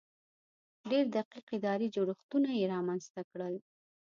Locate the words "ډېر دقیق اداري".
0.91-1.87